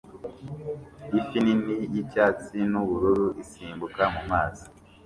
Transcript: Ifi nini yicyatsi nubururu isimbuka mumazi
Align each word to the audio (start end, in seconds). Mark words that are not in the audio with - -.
Ifi 1.19 1.37
nini 1.43 1.73
yicyatsi 1.93 2.57
nubururu 2.71 3.27
isimbuka 3.43 4.01
mumazi 4.13 4.65